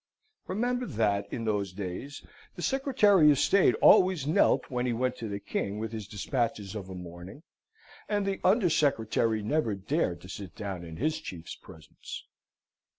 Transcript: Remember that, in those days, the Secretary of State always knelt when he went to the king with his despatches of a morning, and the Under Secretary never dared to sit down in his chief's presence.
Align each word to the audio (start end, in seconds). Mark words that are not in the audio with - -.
Remember 0.47 0.87
that, 0.87 1.31
in 1.31 1.45
those 1.45 1.73
days, 1.73 2.25
the 2.55 2.63
Secretary 2.63 3.29
of 3.29 3.37
State 3.37 3.75
always 3.83 4.25
knelt 4.25 4.67
when 4.71 4.87
he 4.87 4.93
went 4.93 5.15
to 5.17 5.29
the 5.29 5.39
king 5.39 5.77
with 5.77 5.91
his 5.91 6.07
despatches 6.07 6.73
of 6.73 6.89
a 6.89 6.95
morning, 6.95 7.43
and 8.09 8.25
the 8.25 8.39
Under 8.43 8.71
Secretary 8.71 9.43
never 9.43 9.75
dared 9.75 10.19
to 10.21 10.27
sit 10.27 10.55
down 10.55 10.83
in 10.83 10.97
his 10.97 11.19
chief's 11.21 11.53
presence. 11.53 12.23